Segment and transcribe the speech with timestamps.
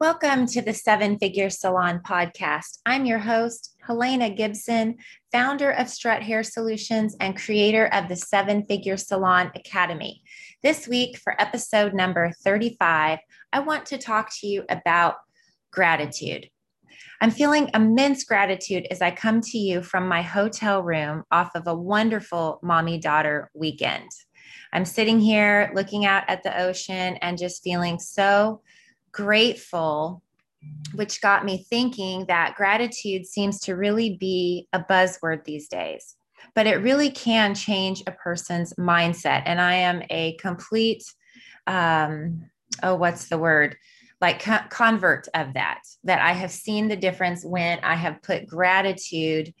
[0.00, 2.78] Welcome to the Seven Figure Salon podcast.
[2.86, 4.98] I'm your host, Helena Gibson,
[5.32, 10.22] founder of Strut Hair Solutions and creator of the Seven Figure Salon Academy.
[10.62, 13.18] This week, for episode number 35,
[13.52, 15.16] I want to talk to you about
[15.72, 16.48] gratitude.
[17.20, 21.66] I'm feeling immense gratitude as I come to you from my hotel room off of
[21.66, 24.08] a wonderful mommy daughter weekend.
[24.72, 28.60] I'm sitting here looking out at the ocean and just feeling so
[29.18, 30.22] grateful,
[30.94, 36.14] which got me thinking that gratitude seems to really be a buzzword these days,
[36.54, 39.42] but it really can change a person's mindset.
[39.44, 41.02] And I am a complete,
[41.66, 42.44] um,
[42.84, 43.76] oh, what's the word?
[44.20, 48.46] Like co- convert of that, that I have seen the difference when I have put
[48.46, 49.52] gratitude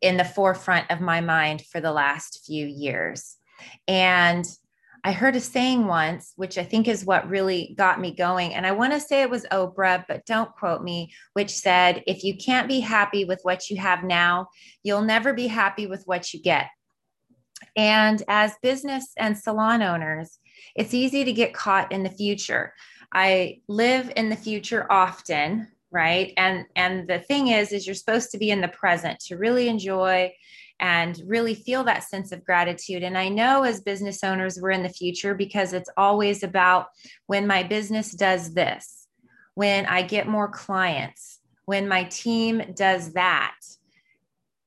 [0.00, 3.36] in the forefront of my mind for the last few years.
[3.86, 4.44] And
[5.06, 8.54] I heard a saying once, which I think is what really got me going.
[8.54, 12.24] And I want to say it was Oprah, but don't quote me, which said, if
[12.24, 14.48] you can't be happy with what you have now,
[14.82, 16.66] you'll never be happy with what you get.
[17.76, 20.40] And as business and salon owners,
[20.74, 22.74] it's easy to get caught in the future.
[23.12, 26.32] I live in the future often, right?
[26.36, 29.68] And and the thing is is you're supposed to be in the present to really
[29.68, 30.32] enjoy
[30.80, 33.02] and really feel that sense of gratitude.
[33.02, 36.88] And I know as business owners, we're in the future because it's always about
[37.26, 39.06] when my business does this,
[39.54, 43.54] when I get more clients, when my team does that.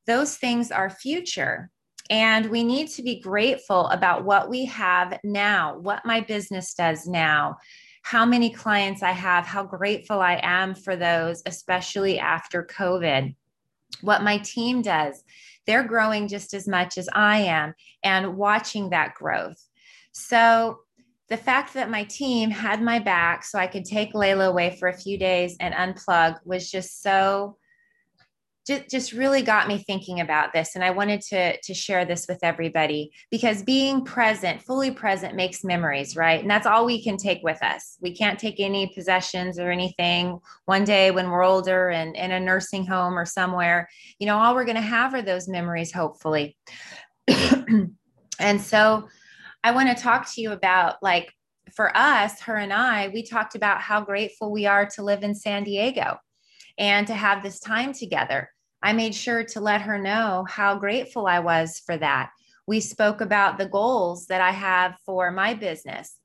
[0.07, 1.69] Those things are future.
[2.09, 7.05] And we need to be grateful about what we have now, what my business does
[7.05, 7.57] now,
[8.01, 13.35] how many clients I have, how grateful I am for those, especially after COVID,
[14.01, 15.23] what my team does
[15.69, 19.63] they're growing just as much as I am and watching that growth.
[20.13, 20.79] So
[21.29, 24.89] the fact that my team had my back so I could take Layla away for
[24.89, 27.55] a few days and unplug was just so
[28.69, 32.27] just, just really got me thinking about this and i wanted to to share this
[32.29, 36.41] with everybody because being present fully present makes memories right?
[36.41, 37.97] And that's all we can take with us.
[38.01, 40.39] We can't take any possessions or anything.
[40.65, 44.55] One day when we're older and in a nursing home or somewhere you know all
[44.55, 46.57] we're going to have are those memories hopefully.
[48.39, 49.09] And so
[49.65, 51.33] i want to talk to you about like
[51.75, 55.35] for us her and i we talked about how grateful we are to live in
[55.35, 56.17] san diego
[56.77, 58.49] and to have this time together
[58.81, 62.31] I made sure to let her know how grateful I was for that.
[62.65, 66.15] We spoke about the goals that I have for my business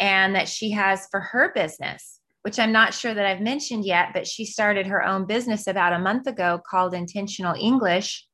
[0.00, 4.08] and that she has for her business, which I'm not sure that I've mentioned yet,
[4.12, 8.26] but she started her own business about a month ago called Intentional English,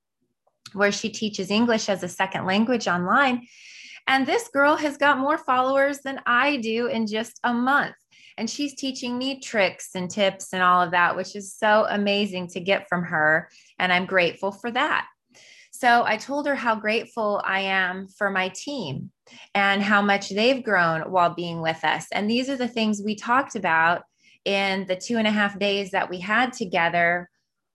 [0.72, 3.46] where she teaches English as a second language online.
[4.06, 7.94] And this girl has got more followers than I do in just a month.
[8.38, 12.48] And she's teaching me tricks and tips and all of that, which is so amazing
[12.48, 13.50] to get from her.
[13.78, 15.06] And I'm grateful for that.
[15.72, 19.10] So I told her how grateful I am for my team
[19.54, 22.06] and how much they've grown while being with us.
[22.12, 24.02] And these are the things we talked about
[24.44, 27.28] in the two and a half days that we had together,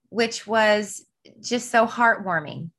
[0.08, 1.06] which was
[1.40, 2.70] just so heartwarming.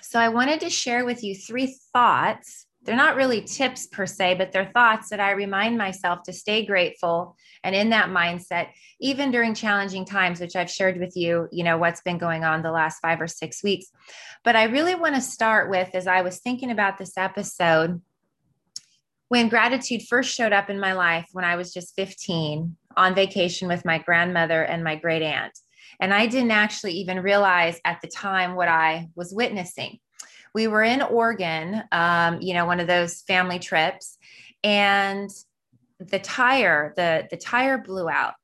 [0.00, 4.34] So I wanted to share with you three thoughts they're not really tips per se,
[4.34, 8.68] but they're thoughts that I remind myself to stay grateful and in that mindset,
[9.00, 12.62] even during challenging times, which I've shared with you, you know, what's been going on
[12.62, 13.86] the last five or six weeks.
[14.42, 18.00] But I really want to start with, as I was thinking about this episode,
[19.28, 23.68] when gratitude first showed up in my life when I was just 15 on vacation
[23.68, 25.56] with my grandmother and my great aunt.
[26.00, 30.00] And I didn't actually even realize at the time what I was witnessing
[30.54, 34.18] we were in Oregon, um, you know, one of those family trips,
[34.62, 35.30] and
[35.98, 38.34] the tire, the the tire blew out.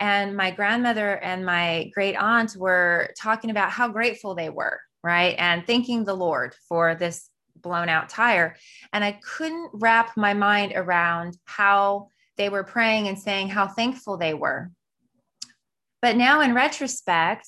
[0.00, 5.36] And my grandmother and my great aunt were talking about how grateful they were, right?
[5.38, 8.56] And thanking the Lord for this blown out tire.
[8.92, 14.16] And I couldn't wrap my mind around how they were praying and saying how thankful
[14.16, 14.70] they were.
[16.00, 17.46] But now, in retrospect,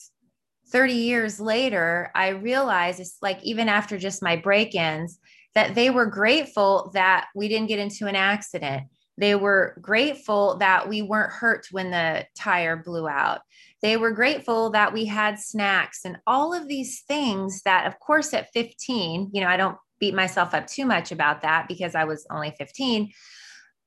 [0.75, 5.21] 30 years later, I realized it's like even after just my break ins,
[5.55, 8.89] that they were grateful that we didn't get into an accident.
[9.17, 13.43] They were grateful that we weren't hurt when the tire blew out.
[13.83, 18.35] They were grateful that we had snacks and all of these things that, of course,
[18.35, 22.03] at 15, you know, I don't beat myself up too much about that because I
[22.03, 23.13] was only 15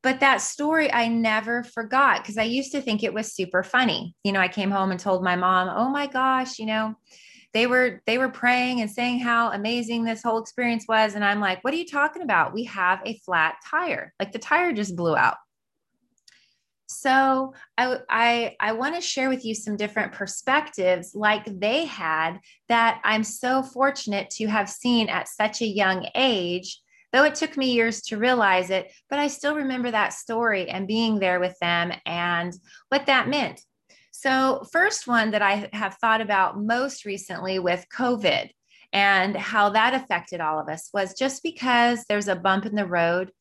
[0.08, 4.16] but that story I never forgot because I used to think it was super funny.
[4.24, 6.96] You know, I came home and told my mom, "Oh my gosh, you know,
[7.52, 11.42] they were they were praying and saying how amazing this whole experience was." And I'm
[11.42, 12.54] like, "What are you talking about?
[12.54, 14.14] We have a flat tire.
[14.18, 15.36] Like the tire just blew out."
[16.86, 22.40] So I I, I want to share with you some different perspectives like they had
[22.70, 26.80] that I'm so fortunate to have seen at such a young age.
[27.18, 30.88] Though it took me years to realize it, but I still remember that story and
[30.88, 32.54] being there with them and
[32.90, 33.60] what that meant.
[34.12, 38.52] So, first one that I have thought about most recently with COVID
[38.94, 42.86] and how that affected all of us was just because there's a bump in the
[42.86, 43.32] road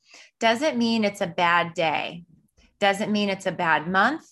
[0.40, 2.24] doesn't mean it's a bad day
[2.80, 4.24] doesn't mean it's a bad month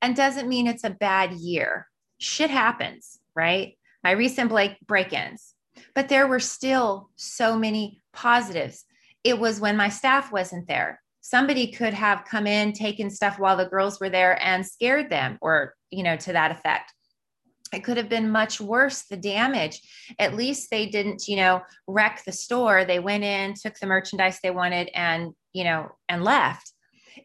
[0.00, 1.86] and doesn't mean it's a bad year.
[2.18, 3.78] Shit happens, right?
[4.02, 4.50] My recent
[4.88, 5.54] break ins,
[5.94, 8.84] but there were still so many positives.
[9.24, 11.00] It was when my staff wasn't there.
[11.20, 15.38] Somebody could have come in, taken stuff while the girls were there and scared them,
[15.40, 16.92] or, you know, to that effect.
[17.72, 19.80] It could have been much worse, the damage.
[20.18, 22.84] At least they didn't, you know, wreck the store.
[22.84, 26.72] They went in, took the merchandise they wanted, and, you know, and left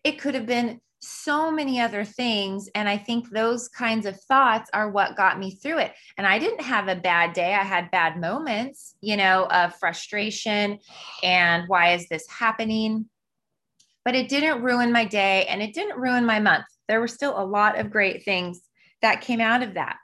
[0.03, 2.69] it could have been so many other things.
[2.73, 5.93] And I think those kinds of thoughts are what got me through it.
[6.17, 7.53] And I didn't have a bad day.
[7.53, 10.79] I had bad moments, you know, of frustration
[11.23, 13.05] and why is this happening?
[14.03, 16.65] But it didn't ruin my day and it didn't ruin my month.
[16.87, 18.61] There were still a lot of great things
[19.01, 19.97] that came out of that.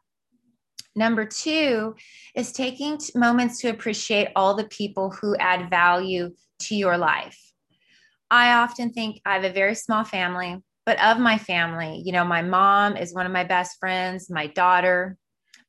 [0.95, 1.95] Number two
[2.35, 7.39] is taking moments to appreciate all the people who add value to your life.
[8.29, 12.25] I often think I have a very small family, but of my family, you know,
[12.25, 15.17] my mom is one of my best friends, my daughter,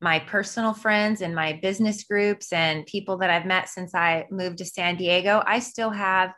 [0.00, 4.58] my personal friends and my business groups and people that I've met since I moved
[4.58, 5.42] to San Diego.
[5.46, 6.32] I still have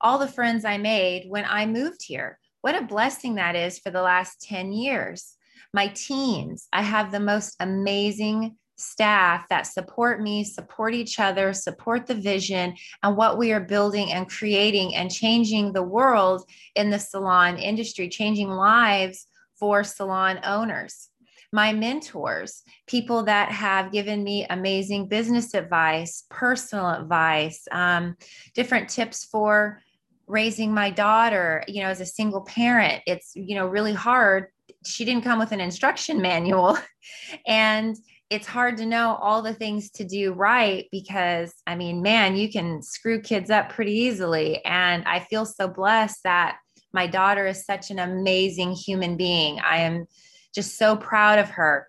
[0.00, 2.38] all the friends I made when I moved here.
[2.62, 5.36] What a blessing that is for the last 10 years.
[5.72, 12.06] My teens, I have the most amazing staff that support me, support each other, support
[12.06, 16.98] the vision and what we are building and creating and changing the world in the
[16.98, 19.26] salon industry, changing lives
[19.58, 21.10] for salon owners.
[21.52, 28.16] My mentors, people that have given me amazing business advice, personal advice, um,
[28.54, 29.80] different tips for
[30.26, 34.46] raising my daughter you know as a single parent it's you know really hard
[34.84, 36.78] she didn't come with an instruction manual
[37.46, 37.96] and
[38.30, 42.50] it's hard to know all the things to do right because I mean, man, you
[42.50, 44.64] can screw kids up pretty easily.
[44.64, 46.56] And I feel so blessed that
[46.92, 49.60] my daughter is such an amazing human being.
[49.60, 50.06] I am
[50.54, 51.88] just so proud of her.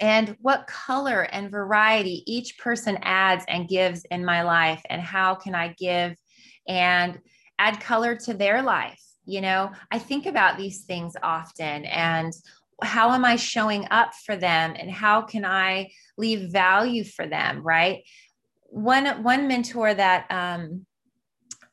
[0.00, 5.34] And what color and variety each person adds and gives in my life, and how
[5.34, 6.16] can I give
[6.66, 7.18] and
[7.58, 9.02] add color to their life?
[9.26, 12.32] You know, I think about these things often and
[12.82, 17.62] how am I showing up for them and how can I leave value for them,
[17.62, 18.02] right?
[18.64, 20.86] One one mentor that um,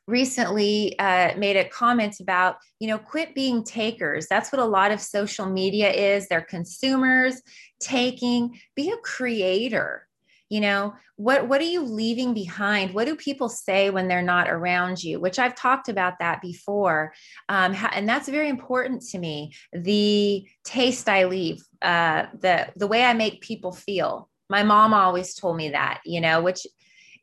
[0.08, 4.26] recently uh, made a comment about, you know, quit being takers.
[4.28, 6.26] That's what a lot of social media is.
[6.28, 7.40] They're consumers
[7.78, 8.58] taking.
[8.74, 10.07] Be a creator
[10.48, 12.94] you know what what are you leaving behind?
[12.94, 15.20] What do people say when they're not around you?
[15.20, 17.12] Which i've talked about that before.
[17.48, 23.04] Um, and that's very important to me the taste i leave uh, the the way
[23.04, 24.30] i make people feel.
[24.48, 26.66] My mom always told me that you know which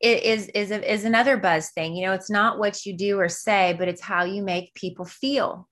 [0.01, 1.95] is is is another buzz thing.
[1.95, 5.05] You know it's not what you do or say but it's how you make people
[5.05, 5.67] feel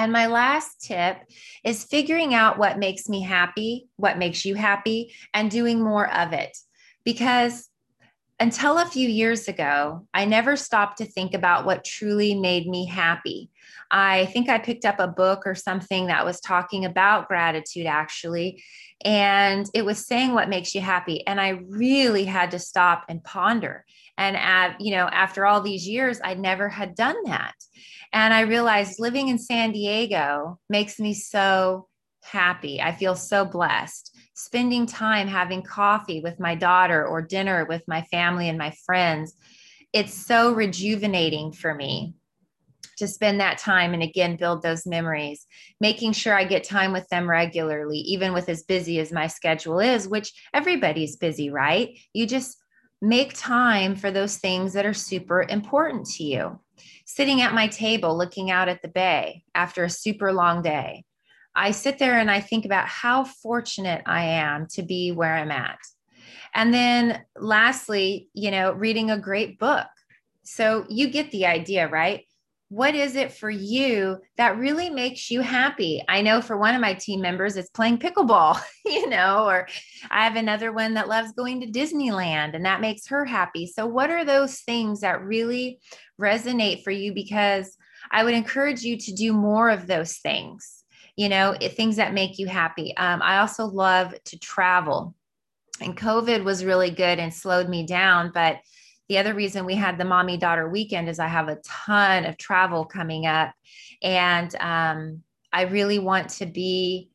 [0.00, 1.18] and my last tip
[1.62, 6.32] is figuring out what makes me happy, what makes you happy, and doing more of
[6.32, 6.56] it.
[7.04, 7.68] Because
[8.40, 12.86] until a few years ago, I never stopped to think about what truly made me
[12.86, 13.50] happy.
[13.90, 18.62] I think I picked up a book or something that was talking about gratitude, actually,
[19.04, 21.26] and it was saying what makes you happy.
[21.26, 23.84] And I really had to stop and ponder.
[24.16, 27.54] And at, you know, after all these years, I never had done that.
[28.12, 31.88] And I realized living in San Diego makes me so
[32.22, 32.80] happy.
[32.80, 34.16] I feel so blessed.
[34.34, 39.34] Spending time having coffee with my daughter or dinner with my family and my friends,
[39.92, 42.14] it's so rejuvenating for me
[42.98, 45.46] to spend that time and again build those memories
[45.80, 49.80] making sure i get time with them regularly even with as busy as my schedule
[49.80, 52.58] is which everybody's busy right you just
[53.00, 56.60] make time for those things that are super important to you
[57.10, 61.04] sitting at my table looking out at the bay after a super long day,
[61.60, 65.50] I sit there and I think about how fortunate I am to be where I'm
[65.50, 65.78] at.
[66.54, 69.86] And then lastly, you know, reading a great book.
[70.42, 72.24] So you get the idea, right?
[72.70, 76.04] what is it for you that really makes you happy?
[76.08, 79.66] I know for one of my team members, it's playing pickleball, you know, or
[80.08, 83.66] I have another one that loves going to Disneyland and that makes her happy.
[83.66, 85.80] So, what are those things that really
[86.18, 87.12] resonate for you?
[87.12, 87.76] Because
[88.12, 90.79] I would encourage you to do more of those things,
[91.20, 92.96] you know, things that make you happy.
[92.96, 95.14] Um, I also love to travel.
[95.78, 98.30] And COVID was really good and slowed me down.
[98.32, 98.60] But
[99.10, 102.38] the other reason we had the mommy daughter weekend is I have a ton of
[102.38, 103.52] travel coming up.
[104.02, 105.22] And um,
[105.52, 107.10] I really want to be,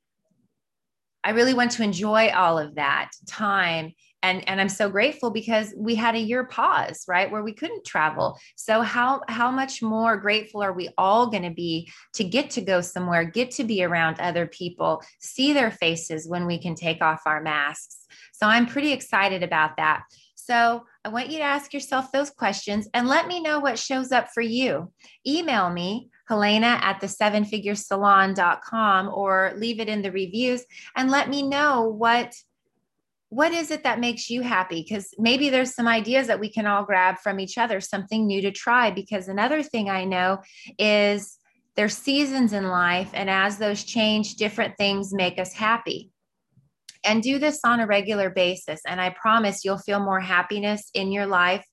[1.24, 3.94] I really want to enjoy all of that time
[4.26, 7.86] and and i'm so grateful because we had a year pause right where we couldn't
[7.86, 8.38] travel.
[8.56, 12.62] So how how much more grateful are we all going to be to get to
[12.62, 17.02] go somewhere get to be around other people see their faces when we can take
[17.02, 18.06] off our masks?
[18.34, 20.04] So i'm pretty excited about that.
[20.36, 24.12] So I want you to ask yourself those questions and let me know what shows
[24.12, 24.92] up for you.
[25.26, 30.64] Email me, Helena at the seven figure salon.com, or leave it in the reviews
[30.96, 32.36] and let me know what
[33.36, 34.82] what is it that makes you happy?
[34.82, 38.42] Because maybe there's some ideas that we can all grab from each other, something new
[38.42, 38.92] to try.
[38.92, 40.40] Because another thing I know
[40.80, 41.38] is
[41.76, 46.12] there's seasons in life, and as those change, different things make us happy.
[47.04, 48.80] And do this on a regular basis.
[48.88, 51.66] And I promise you'll feel more happiness in your life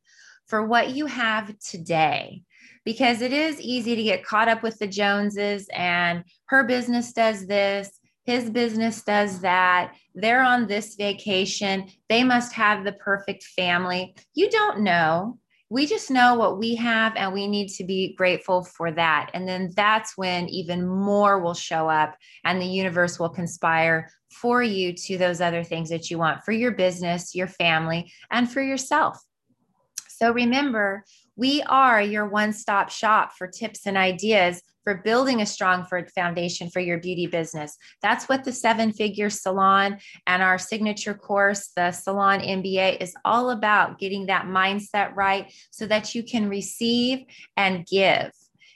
[0.49, 2.42] for what you have today
[2.85, 7.47] because it is easy to get caught up with the Joneses and her business does
[7.47, 9.95] this his business does that.
[10.14, 11.88] They're on this vacation.
[12.09, 14.14] They must have the perfect family.
[14.35, 15.38] You don't know.
[15.71, 19.31] We just know what we have, and we need to be grateful for that.
[19.33, 22.14] And then that's when even more will show up,
[22.45, 26.52] and the universe will conspire for you to those other things that you want for
[26.52, 29.19] your business, your family, and for yourself.
[30.09, 31.05] So remember,
[31.37, 36.71] we are your one stop shop for tips and ideas for building a strong foundation
[36.71, 37.77] for your beauty business.
[38.01, 43.51] That's what the seven figure salon and our signature course, the Salon MBA, is all
[43.51, 47.25] about getting that mindset right so that you can receive
[47.57, 48.33] and give,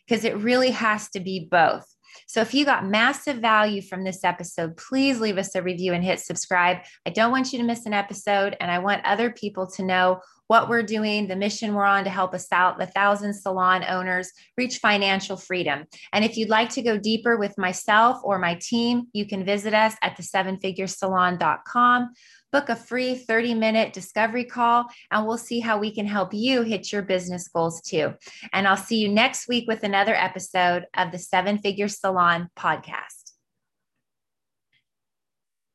[0.07, 1.96] because it really has to be both.
[2.27, 6.05] So if you got massive value from this episode, please leave us a review and
[6.05, 6.79] hit subscribe.
[7.07, 10.21] I don't want you to miss an episode, and I want other people to know
[10.49, 14.31] what we're doing, the mission we're on to help us out, the thousand salon owners
[14.57, 15.85] reach financial freedom.
[16.13, 19.75] And if you'd like to go deeper with myself or my team, you can visit
[19.75, 22.11] us at the sevenfiguresalon.com.
[22.57, 26.63] Book a free 30 minute discovery call, and we'll see how we can help you
[26.63, 28.15] hit your business goals too.
[28.55, 33.26] And I'll see you next week with another episode of the Seven Figure Salon podcast.